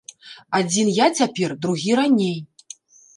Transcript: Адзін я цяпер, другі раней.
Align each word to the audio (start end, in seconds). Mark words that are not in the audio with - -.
Адзін 0.59 0.87
я 0.99 1.07
цяпер, 1.19 1.53
другі 1.65 1.91
раней. 1.99 2.37